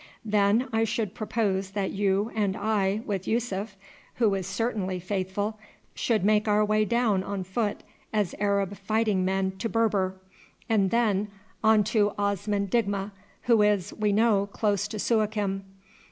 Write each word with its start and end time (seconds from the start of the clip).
Then 0.25 0.67
I 0.73 0.83
should 0.83 1.13
propose 1.13 1.69
that 1.73 1.91
you 1.91 2.31
and 2.33 2.57
I 2.57 3.01
with 3.05 3.27
Yussuf, 3.27 3.75
who 4.15 4.33
is 4.33 4.47
certainly 4.47 4.97
faithful, 4.99 5.59
should 5.93 6.25
make 6.25 6.47
our 6.47 6.65
way 6.65 6.85
down 6.85 7.21
on 7.21 7.43
foot 7.43 7.83
as 8.11 8.33
Arab 8.39 8.75
fighting 8.77 9.23
men 9.23 9.51
to 9.59 9.69
Berber, 9.69 10.15
and 10.67 10.89
then 10.89 11.27
on 11.63 11.83
to 11.83 12.13
Osman 12.17 12.65
Digma, 12.67 13.11
who 13.43 13.61
is, 13.61 13.93
we 13.93 14.11
know, 14.11 14.49
close 14.51 14.87
to 14.87 14.97
Suakim. 14.97 15.65